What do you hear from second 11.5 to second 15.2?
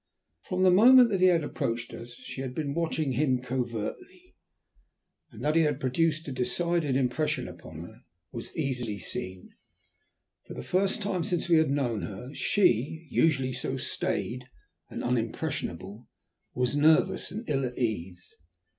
had known her she, usually so staid and